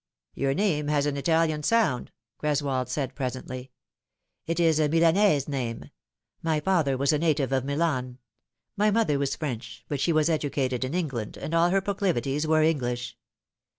"Your 0.33 0.55
name 0.55 0.87
has 0.87 1.05
an 1.05 1.15
Italian 1.15 1.61
sound," 1.61 2.07
G 2.41 2.47
reswold 2.47 2.87
said 2.89 3.13
presently." 3.13 3.69
It 4.47 4.59
is 4.59 4.79
a 4.79 4.89
Milanese 4.89 5.47
name. 5.47 5.91
My 6.41 6.59
father 6.59 6.97
was 6.97 7.13
a 7.13 7.19
native 7.19 7.51
of 7.51 7.63
Milan; 7.63 8.17
my 8.75 8.89
mother 8.89 9.19
was 9.19 9.35
French, 9.35 9.85
but 9.87 9.99
she 9.99 10.11
was 10.11 10.27
educated 10.27 10.83
in 10.83 10.95
England, 10.95 11.37
and 11.37 11.53
all 11.53 11.69
her 11.69 11.81
proclivities 11.81 12.47
were 12.47 12.63
English. 12.63 13.15